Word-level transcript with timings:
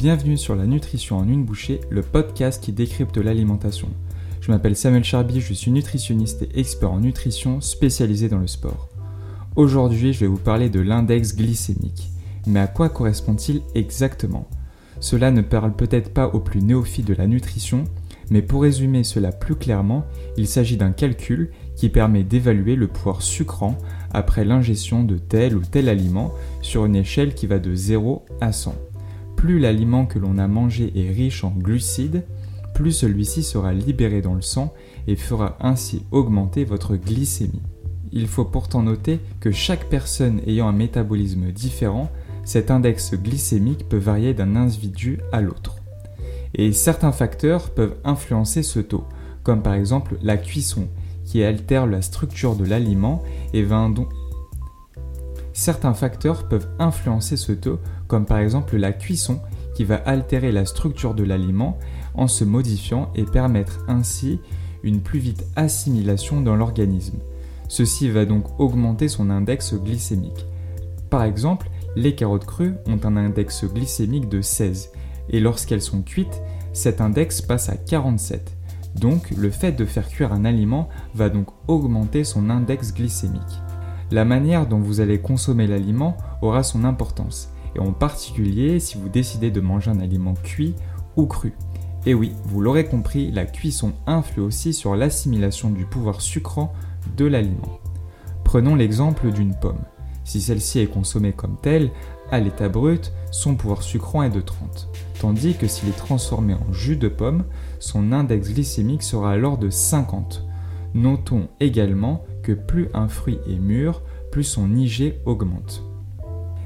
Bienvenue 0.00 0.38
sur 0.38 0.56
la 0.56 0.64
nutrition 0.64 1.18
en 1.18 1.28
une 1.28 1.44
bouchée, 1.44 1.82
le 1.90 2.00
podcast 2.00 2.64
qui 2.64 2.72
décrypte 2.72 3.18
l'alimentation. 3.18 3.88
Je 4.40 4.50
m'appelle 4.50 4.74
Samuel 4.74 5.04
Charby, 5.04 5.42
je 5.42 5.52
suis 5.52 5.70
nutritionniste 5.70 6.40
et 6.40 6.58
expert 6.58 6.90
en 6.90 7.00
nutrition 7.00 7.60
spécialisé 7.60 8.30
dans 8.30 8.38
le 8.38 8.46
sport. 8.46 8.88
Aujourd'hui, 9.56 10.14
je 10.14 10.20
vais 10.20 10.26
vous 10.26 10.38
parler 10.38 10.70
de 10.70 10.80
l'index 10.80 11.36
glycémique. 11.36 12.08
Mais 12.46 12.60
à 12.60 12.66
quoi 12.66 12.88
correspond-il 12.88 13.60
exactement? 13.74 14.48
Cela 15.00 15.30
ne 15.30 15.42
parle 15.42 15.76
peut-être 15.76 16.14
pas 16.14 16.28
aux 16.28 16.40
plus 16.40 16.62
néophytes 16.62 17.06
de 17.06 17.12
la 17.12 17.26
nutrition, 17.26 17.84
mais 18.30 18.40
pour 18.40 18.62
résumer 18.62 19.04
cela 19.04 19.32
plus 19.32 19.56
clairement, 19.56 20.06
il 20.38 20.48
s'agit 20.48 20.78
d'un 20.78 20.92
calcul 20.92 21.50
qui 21.76 21.90
permet 21.90 22.24
d'évaluer 22.24 22.74
le 22.74 22.86
pouvoir 22.86 23.20
sucrant 23.20 23.76
après 24.14 24.46
l'ingestion 24.46 25.04
de 25.04 25.18
tel 25.18 25.54
ou 25.54 25.60
tel 25.60 25.90
aliment 25.90 26.32
sur 26.62 26.86
une 26.86 26.96
échelle 26.96 27.34
qui 27.34 27.46
va 27.46 27.58
de 27.58 27.74
0 27.74 28.24
à 28.40 28.52
100. 28.52 28.74
Plus 29.40 29.58
l'aliment 29.58 30.04
que 30.04 30.18
l'on 30.18 30.36
a 30.36 30.46
mangé 30.46 30.92
est 30.94 31.10
riche 31.10 31.44
en 31.44 31.50
glucides, 31.50 32.24
plus 32.74 32.92
celui-ci 32.92 33.42
sera 33.42 33.72
libéré 33.72 34.20
dans 34.20 34.34
le 34.34 34.42
sang 34.42 34.74
et 35.08 35.16
fera 35.16 35.56
ainsi 35.60 36.02
augmenter 36.10 36.64
votre 36.66 36.94
glycémie. 36.94 37.62
Il 38.12 38.28
faut 38.28 38.44
pourtant 38.44 38.82
noter 38.82 39.18
que 39.40 39.50
chaque 39.50 39.88
personne 39.88 40.42
ayant 40.46 40.68
un 40.68 40.72
métabolisme 40.72 41.52
différent, 41.52 42.10
cet 42.44 42.70
index 42.70 43.14
glycémique 43.14 43.88
peut 43.88 43.96
varier 43.96 44.34
d'un 44.34 44.56
individu 44.56 45.20
à 45.32 45.40
l'autre. 45.40 45.76
Et 46.54 46.74
certains 46.74 47.12
facteurs 47.12 47.70
peuvent 47.70 47.96
influencer 48.04 48.62
ce 48.62 48.80
taux, 48.80 49.04
comme 49.42 49.62
par 49.62 49.72
exemple 49.72 50.18
la 50.22 50.36
cuisson, 50.36 50.86
qui 51.24 51.42
altère 51.42 51.86
la 51.86 52.02
structure 52.02 52.56
de 52.56 52.66
l'aliment 52.66 53.22
et 53.54 53.62
va 53.62 53.88
donc... 53.88 54.10
Certains 55.60 55.92
facteurs 55.92 56.48
peuvent 56.48 56.70
influencer 56.78 57.36
ce 57.36 57.52
taux, 57.52 57.80
comme 58.08 58.24
par 58.24 58.38
exemple 58.38 58.78
la 58.78 58.94
cuisson, 58.94 59.40
qui 59.74 59.84
va 59.84 59.96
altérer 59.96 60.52
la 60.52 60.64
structure 60.64 61.12
de 61.12 61.22
l'aliment 61.22 61.78
en 62.14 62.28
se 62.28 62.44
modifiant 62.44 63.10
et 63.14 63.24
permettre 63.24 63.84
ainsi 63.86 64.40
une 64.82 65.02
plus 65.02 65.18
vite 65.18 65.44
assimilation 65.56 66.40
dans 66.40 66.56
l'organisme. 66.56 67.18
Ceci 67.68 68.08
va 68.08 68.24
donc 68.24 68.58
augmenter 68.58 69.08
son 69.08 69.28
index 69.28 69.74
glycémique. 69.74 70.46
Par 71.10 71.24
exemple, 71.24 71.68
les 71.94 72.14
carottes 72.14 72.46
crues 72.46 72.76
ont 72.86 73.00
un 73.04 73.18
index 73.18 73.66
glycémique 73.66 74.30
de 74.30 74.40
16 74.40 74.92
et 75.28 75.40
lorsqu'elles 75.40 75.82
sont 75.82 76.00
cuites, 76.00 76.40
cet 76.72 77.02
index 77.02 77.42
passe 77.42 77.68
à 77.68 77.76
47. 77.76 78.56
Donc 78.94 79.30
le 79.36 79.50
fait 79.50 79.72
de 79.72 79.84
faire 79.84 80.08
cuire 80.08 80.32
un 80.32 80.46
aliment 80.46 80.88
va 81.14 81.28
donc 81.28 81.48
augmenter 81.68 82.24
son 82.24 82.48
index 82.48 82.94
glycémique. 82.94 83.60
La 84.10 84.24
manière 84.24 84.66
dont 84.66 84.78
vous 84.78 85.00
allez 85.00 85.20
consommer 85.20 85.66
l'aliment 85.66 86.16
aura 86.42 86.62
son 86.62 86.84
importance, 86.84 87.50
et 87.74 87.78
en 87.78 87.92
particulier 87.92 88.80
si 88.80 88.98
vous 88.98 89.08
décidez 89.08 89.50
de 89.50 89.60
manger 89.60 89.90
un 89.90 90.00
aliment 90.00 90.34
cuit 90.34 90.74
ou 91.16 91.26
cru. 91.26 91.54
Et 92.06 92.14
oui, 92.14 92.32
vous 92.44 92.60
l'aurez 92.60 92.86
compris, 92.86 93.30
la 93.30 93.44
cuisson 93.44 93.92
influe 94.06 94.42
aussi 94.42 94.72
sur 94.72 94.96
l'assimilation 94.96 95.70
du 95.70 95.84
pouvoir 95.84 96.20
sucrant 96.20 96.72
de 97.16 97.26
l'aliment. 97.26 97.78
Prenons 98.44 98.74
l'exemple 98.74 99.30
d'une 99.30 99.54
pomme. 99.54 99.82
Si 100.24 100.40
celle-ci 100.40 100.80
est 100.80 100.86
consommée 100.86 101.32
comme 101.32 101.56
telle, 101.60 101.90
à 102.30 102.40
l'état 102.40 102.68
brut, 102.68 103.12
son 103.30 103.54
pouvoir 103.54 103.82
sucrant 103.82 104.22
est 104.22 104.30
de 104.30 104.40
30 104.40 104.88
tandis 105.20 105.54
que 105.54 105.68
s'il 105.68 105.90
est 105.90 105.96
transformé 105.96 106.54
en 106.54 106.72
jus 106.72 106.96
de 106.96 107.08
pomme, 107.08 107.44
son 107.78 108.12
index 108.12 108.52
glycémique 108.52 109.02
sera 109.02 109.32
alors 109.32 109.58
de 109.58 109.68
50. 109.68 110.44
Notons 110.94 111.48
également 111.60 112.24
plus 112.54 112.88
un 112.94 113.08
fruit 113.08 113.38
est 113.48 113.58
mûr, 113.58 114.02
plus 114.30 114.44
son 114.44 114.74
IG 114.74 115.14
augmente. 115.24 115.82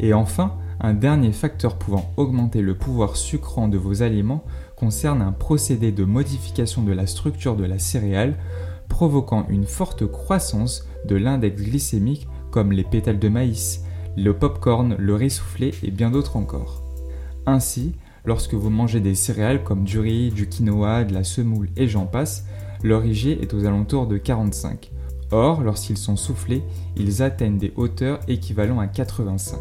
Et 0.00 0.14
enfin, 0.14 0.54
un 0.80 0.94
dernier 0.94 1.32
facteur 1.32 1.76
pouvant 1.76 2.12
augmenter 2.16 2.62
le 2.62 2.76
pouvoir 2.76 3.16
sucrant 3.16 3.68
de 3.68 3.78
vos 3.78 4.02
aliments 4.02 4.44
concerne 4.76 5.22
un 5.22 5.32
procédé 5.32 5.90
de 5.90 6.04
modification 6.04 6.82
de 6.82 6.92
la 6.92 7.06
structure 7.06 7.56
de 7.56 7.64
la 7.64 7.78
céréale, 7.78 8.36
provoquant 8.88 9.46
une 9.48 9.66
forte 9.66 10.06
croissance 10.06 10.86
de 11.04 11.16
l'index 11.16 11.60
glycémique 11.60 12.28
comme 12.50 12.72
les 12.72 12.84
pétales 12.84 13.18
de 13.18 13.28
maïs, 13.28 13.84
le 14.16 14.32
pop-corn, 14.34 14.96
le 14.98 15.14
riz 15.14 15.30
soufflé 15.30 15.74
et 15.82 15.90
bien 15.90 16.10
d'autres 16.10 16.36
encore. 16.36 16.82
Ainsi, 17.46 17.94
Lorsque 18.28 18.52
vous 18.52 18.68
mangez 18.68 19.00
des 19.00 19.14
céréales 19.14 19.64
comme 19.64 19.84
du 19.84 19.98
riz, 19.98 20.30
du 20.30 20.50
quinoa, 20.50 21.04
de 21.04 21.14
la 21.14 21.24
semoule 21.24 21.70
et 21.78 21.88
j'en 21.88 22.04
passe, 22.04 22.44
leur 22.82 23.02
IG 23.06 23.38
est 23.40 23.54
aux 23.54 23.64
alentours 23.64 24.06
de 24.06 24.18
45. 24.18 24.90
Or, 25.30 25.62
lorsqu'ils 25.62 25.98
sont 25.98 26.16
soufflés, 26.16 26.62
ils 26.96 27.22
atteignent 27.22 27.58
des 27.58 27.72
hauteurs 27.76 28.20
équivalentes 28.28 28.80
à 28.80 28.86
85. 28.86 29.58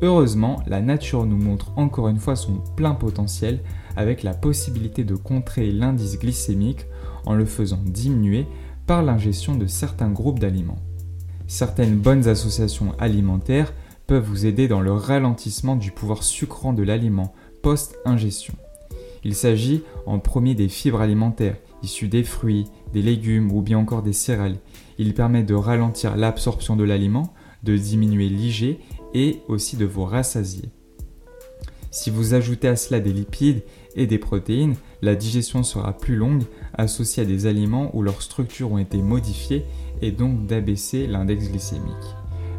Heureusement, 0.00 0.62
la 0.66 0.80
nature 0.80 1.26
nous 1.26 1.36
montre 1.36 1.72
encore 1.76 2.08
une 2.08 2.18
fois 2.18 2.34
son 2.34 2.54
plein 2.76 2.94
potentiel 2.94 3.60
avec 3.96 4.22
la 4.22 4.34
possibilité 4.34 5.04
de 5.04 5.14
contrer 5.14 5.70
l'indice 5.70 6.18
glycémique 6.18 6.86
en 7.24 7.34
le 7.34 7.44
faisant 7.44 7.80
diminuer 7.84 8.46
par 8.86 9.02
l'ingestion 9.02 9.54
de 9.54 9.66
certains 9.66 10.10
groupes 10.10 10.40
d'aliments. 10.40 10.80
Certaines 11.46 11.96
bonnes 11.96 12.26
associations 12.26 12.92
alimentaires 12.98 13.72
peuvent 14.06 14.24
vous 14.24 14.46
aider 14.46 14.66
dans 14.66 14.80
le 14.80 14.92
ralentissement 14.92 15.76
du 15.76 15.92
pouvoir 15.92 16.22
sucrant 16.24 16.72
de 16.72 16.82
l'aliment 16.82 17.32
post-ingestion. 17.62 18.54
Il 19.24 19.36
s'agit 19.36 19.82
en 20.06 20.18
premier 20.18 20.56
des 20.56 20.68
fibres 20.68 21.00
alimentaires, 21.00 21.56
issues 21.82 22.08
des 22.08 22.24
fruits, 22.24 22.66
des 22.92 23.02
légumes 23.02 23.50
ou 23.52 23.62
bien 23.62 23.78
encore 23.78 24.02
des 24.02 24.12
céréales. 24.12 24.58
Il 24.98 25.14
permet 25.14 25.42
de 25.42 25.54
ralentir 25.54 26.16
l'absorption 26.16 26.76
de 26.76 26.84
l'aliment, 26.84 27.34
de 27.62 27.76
diminuer 27.76 28.28
l'IG 28.28 28.78
et 29.14 29.40
aussi 29.48 29.76
de 29.76 29.84
vous 29.84 30.04
rassasier. 30.04 30.70
Si 31.90 32.08
vous 32.08 32.32
ajoutez 32.32 32.68
à 32.68 32.76
cela 32.76 33.00
des 33.00 33.12
lipides 33.12 33.62
et 33.96 34.06
des 34.06 34.18
protéines, 34.18 34.76
la 35.02 35.14
digestion 35.14 35.62
sera 35.62 35.96
plus 35.96 36.16
longue, 36.16 36.44
associée 36.72 37.22
à 37.22 37.26
des 37.26 37.46
aliments 37.46 37.90
où 37.94 38.02
leurs 38.02 38.22
structures 38.22 38.72
ont 38.72 38.78
été 38.78 39.02
modifiées 39.02 39.64
et 40.00 40.10
donc 40.10 40.46
d'abaisser 40.46 41.06
l'index 41.06 41.50
glycémique. 41.50 41.92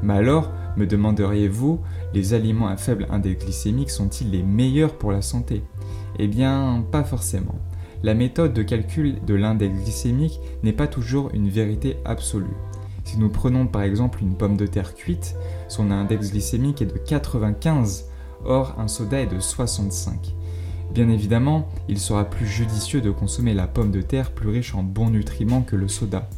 Mais 0.03 0.13
alors, 0.13 0.51
me 0.77 0.85
demanderiez-vous, 0.85 1.79
les 2.13 2.33
aliments 2.33 2.67
à 2.67 2.77
faible 2.77 3.07
index 3.09 3.43
glycémique 3.43 3.89
sont-ils 3.89 4.29
les 4.29 4.43
meilleurs 4.43 4.97
pour 4.97 5.11
la 5.11 5.21
santé? 5.21 5.63
Eh 6.19 6.27
bien, 6.27 6.85
pas 6.91 7.03
forcément. 7.03 7.55
La 8.03 8.13
méthode 8.13 8.51
de 8.51 8.63
calcul 8.63 9.23
de 9.25 9.33
l'index 9.33 9.73
glycémique 9.73 10.41
n'est 10.61 10.73
pas 10.73 10.87
toujours 10.87 11.29
une 11.33 11.47
vérité 11.47 11.95
absolue. 12.03 12.57
Si 13.05 13.17
nous 13.17 13.29
prenons 13.29 13.65
par 13.65 13.83
exemple 13.83 14.21
une 14.21 14.35
pomme 14.35 14.57
de 14.57 14.67
terre 14.67 14.93
cuite, 14.93 15.37
son 15.69 15.89
index 15.89 16.31
glycémique 16.31 16.81
est 16.81 16.93
de 16.93 16.97
95, 16.97 18.09
or 18.43 18.75
un 18.77 18.89
soda 18.89 19.21
est 19.21 19.27
de 19.27 19.39
65. 19.39 20.35
Bien 20.93 21.07
évidemment, 21.07 21.69
il 21.87 21.97
sera 21.97 22.25
plus 22.25 22.45
judicieux 22.45 22.99
de 22.99 23.09
consommer 23.09 23.53
la 23.53 23.67
pomme 23.67 23.91
de 23.91 24.01
terre 24.01 24.31
plus 24.31 24.49
riche 24.49 24.75
en 24.75 24.83
bons 24.83 25.09
nutriments 25.09 25.61
que 25.61 25.77
le 25.77 25.87
soda. 25.87 26.29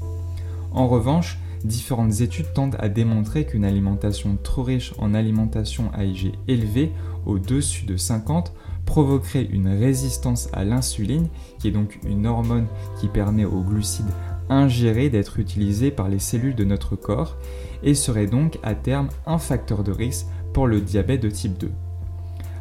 En 0.71 0.87
revanche, 0.87 1.39
différentes 1.63 2.21
études 2.21 2.53
tendent 2.53 2.77
à 2.77 2.89
démontrer 2.89 3.45
qu'une 3.47 3.65
alimentation 3.65 4.37
trop 4.43 4.61
riche 4.61 4.93
en 4.99 5.15
alimentation 5.15 5.89
à 5.95 6.03
élevée, 6.47 6.91
au-dessus 7.25 7.85
de 7.85 7.97
50, 7.97 8.53
provoquerait 8.85 9.47
une 9.51 9.67
résistance 9.67 10.49
à 10.53 10.63
l'insuline, 10.63 11.27
qui 11.59 11.69
est 11.69 11.71
donc 11.71 11.99
une 12.05 12.27
hormone 12.27 12.67
qui 12.99 13.07
permet 13.07 13.45
aux 13.45 13.61
glucides 13.61 14.11
ingérés 14.49 15.09
d'être 15.09 15.39
utilisés 15.39 15.91
par 15.91 16.07
les 16.07 16.19
cellules 16.19 16.55
de 16.55 16.63
notre 16.63 16.95
corps, 16.95 17.35
et 17.83 17.95
serait 17.95 18.27
donc 18.27 18.59
à 18.63 18.75
terme 18.75 19.09
un 19.25 19.37
facteur 19.37 19.83
de 19.83 19.91
risque 19.91 20.27
pour 20.53 20.67
le 20.67 20.81
diabète 20.81 21.21
de 21.21 21.29
type 21.29 21.57
2. 21.57 21.71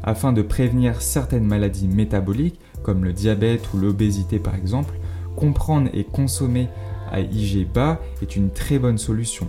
Afin 0.03 0.33
de 0.33 0.43
prévenir 0.43 1.01
certaines 1.01 1.47
maladies 1.47 1.89
métaboliques, 1.89 2.61
comme 2.83 3.05
le 3.05 3.12
diabète 3.12 3.73
ou 3.73 3.79
l'obésité 3.79 4.39
par 4.39 4.55
exemple, 4.55 4.95
comprendre 5.37 5.89
et 5.93 6.05
consommer 6.05 6.69
à 7.11 7.21
IG 7.21 7.67
bas 7.73 8.01
est 8.23 8.37
une 8.37 8.51
très 8.51 8.79
bonne 8.79 8.99
solution. 8.99 9.49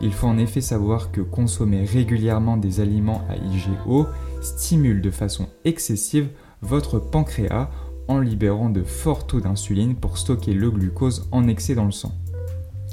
Il 0.00 0.12
faut 0.12 0.26
en 0.26 0.38
effet 0.38 0.60
savoir 0.60 1.12
que 1.12 1.20
consommer 1.20 1.84
régulièrement 1.84 2.56
des 2.56 2.80
aliments 2.80 3.22
à 3.28 3.36
IG 3.36 3.68
haut 3.86 4.06
stimule 4.42 5.00
de 5.00 5.10
façon 5.10 5.48
excessive 5.64 6.28
votre 6.60 6.98
pancréas 6.98 7.70
en 8.08 8.18
libérant 8.18 8.68
de 8.68 8.82
forts 8.82 9.26
taux 9.26 9.40
d'insuline 9.40 9.94
pour 9.94 10.18
stocker 10.18 10.52
le 10.52 10.70
glucose 10.70 11.28
en 11.32 11.48
excès 11.48 11.74
dans 11.74 11.84
le 11.84 11.92
sang. 11.92 12.12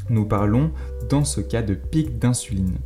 Nous 0.09 0.25
parlons 0.25 0.71
dans 1.09 1.23
ce 1.23 1.41
cas 1.41 1.61
de 1.61 1.73
pic 1.73 2.17
d'insuline. 2.19 2.77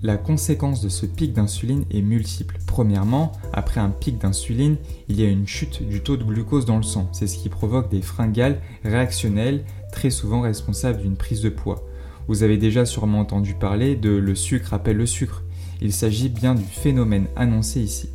La 0.00 0.16
conséquence 0.16 0.80
de 0.80 0.88
ce 0.88 1.06
pic 1.06 1.32
d'insuline 1.32 1.84
est 1.90 2.02
multiple. 2.02 2.58
Premièrement, 2.66 3.32
après 3.52 3.80
un 3.80 3.90
pic 3.90 4.18
d'insuline, 4.18 4.76
il 5.08 5.20
y 5.20 5.24
a 5.24 5.28
une 5.28 5.48
chute 5.48 5.82
du 5.82 6.02
taux 6.02 6.16
de 6.16 6.22
glucose 6.22 6.66
dans 6.66 6.76
le 6.76 6.84
sang. 6.84 7.08
C'est 7.12 7.26
ce 7.26 7.36
qui 7.36 7.48
provoque 7.48 7.90
des 7.90 8.00
fringales 8.00 8.60
réactionnelles 8.84 9.64
très 9.90 10.10
souvent 10.10 10.40
responsable 10.40 11.00
d'une 11.00 11.16
prise 11.16 11.42
de 11.42 11.48
poids. 11.48 11.84
Vous 12.28 12.44
avez 12.44 12.58
déjà 12.58 12.84
sûrement 12.84 13.20
entendu 13.20 13.54
parler 13.54 13.96
de 13.96 14.10
le 14.10 14.34
sucre 14.36 14.72
appelle 14.72 14.98
le 14.98 15.06
sucre. 15.06 15.42
Il 15.80 15.92
s'agit 15.92 16.28
bien 16.28 16.54
du 16.54 16.64
phénomène 16.64 17.26
annoncé 17.36 17.80
ici. 17.80 18.10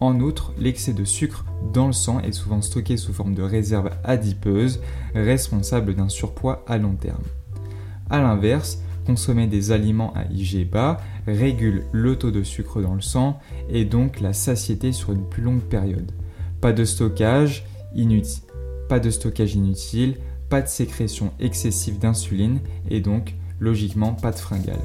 En 0.00 0.20
outre, 0.20 0.52
l'excès 0.58 0.92
de 0.92 1.04
sucre 1.04 1.44
dans 1.72 1.88
le 1.88 1.92
sang 1.92 2.20
est 2.20 2.32
souvent 2.32 2.62
stocké 2.62 2.96
sous 2.96 3.12
forme 3.12 3.34
de 3.34 3.42
réserve 3.42 3.90
adipeuse, 4.04 4.80
responsable 5.14 5.94
d'un 5.94 6.08
surpoids 6.08 6.64
à 6.68 6.78
long 6.78 6.94
terme. 6.94 7.24
A 8.08 8.20
l'inverse, 8.20 8.80
consommer 9.06 9.46
des 9.46 9.72
aliments 9.72 10.12
à 10.14 10.24
IG 10.30 10.70
bas 10.70 10.98
régule 11.26 11.84
le 11.92 12.16
taux 12.16 12.30
de 12.30 12.42
sucre 12.42 12.80
dans 12.80 12.94
le 12.94 13.00
sang 13.00 13.40
et 13.68 13.84
donc 13.84 14.20
la 14.20 14.32
satiété 14.32 14.92
sur 14.92 15.12
une 15.12 15.28
plus 15.28 15.42
longue 15.42 15.62
période. 15.62 16.12
Pas 16.60 16.72
de 16.72 16.84
stockage 16.84 17.64
inutile, 17.94 18.44
pas 18.88 19.00
de 20.60 20.68
sécrétion 20.68 21.32
excessive 21.40 21.98
d'insuline 21.98 22.60
et 22.90 23.00
donc 23.00 23.34
logiquement 23.58 24.12
pas 24.14 24.30
de 24.30 24.38
fringales. 24.38 24.76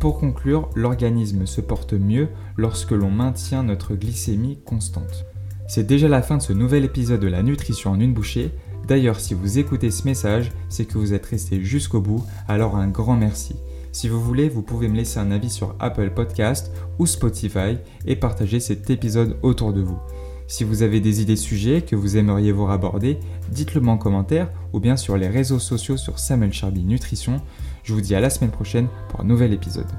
Pour 0.00 0.18
conclure, 0.18 0.70
l'organisme 0.74 1.44
se 1.44 1.60
porte 1.60 1.92
mieux 1.92 2.28
lorsque 2.56 2.92
l'on 2.92 3.10
maintient 3.10 3.62
notre 3.62 3.94
glycémie 3.94 4.58
constante. 4.64 5.26
C'est 5.68 5.86
déjà 5.86 6.08
la 6.08 6.22
fin 6.22 6.38
de 6.38 6.42
ce 6.42 6.54
nouvel 6.54 6.86
épisode 6.86 7.20
de 7.20 7.28
la 7.28 7.42
nutrition 7.42 7.90
en 7.90 8.00
une 8.00 8.14
bouchée. 8.14 8.50
D'ailleurs, 8.88 9.20
si 9.20 9.34
vous 9.34 9.58
écoutez 9.58 9.90
ce 9.90 10.06
message, 10.06 10.52
c'est 10.70 10.86
que 10.86 10.96
vous 10.96 11.12
êtes 11.12 11.26
resté 11.26 11.62
jusqu'au 11.62 12.00
bout, 12.00 12.24
alors 12.48 12.76
un 12.76 12.88
grand 12.88 13.14
merci. 13.14 13.56
Si 13.92 14.08
vous 14.08 14.22
voulez, 14.22 14.48
vous 14.48 14.62
pouvez 14.62 14.88
me 14.88 14.96
laisser 14.96 15.18
un 15.18 15.30
avis 15.30 15.50
sur 15.50 15.76
Apple 15.80 16.12
Podcast 16.12 16.72
ou 16.98 17.04
Spotify 17.04 17.76
et 18.06 18.16
partager 18.16 18.58
cet 18.58 18.88
épisode 18.88 19.36
autour 19.42 19.74
de 19.74 19.82
vous. 19.82 19.98
Si 20.46 20.64
vous 20.64 20.82
avez 20.82 21.00
des 21.00 21.20
idées 21.20 21.36
sujets 21.36 21.82
que 21.82 21.94
vous 21.94 22.16
aimeriez 22.16 22.52
voir 22.52 22.70
aborder, 22.70 23.20
dites-le 23.50 23.82
moi 23.82 23.94
en 23.94 23.98
commentaire 23.98 24.50
ou 24.72 24.80
bien 24.80 24.96
sur 24.96 25.18
les 25.18 25.28
réseaux 25.28 25.58
sociaux 25.58 25.98
sur 25.98 26.18
Samuel 26.18 26.54
Charby 26.54 26.84
Nutrition. 26.84 27.42
Je 27.82 27.92
vous 27.92 28.00
dis 28.00 28.14
à 28.14 28.20
la 28.20 28.30
semaine 28.30 28.50
prochaine 28.50 28.88
pour 29.08 29.20
un 29.20 29.24
nouvel 29.24 29.52
épisode. 29.52 29.90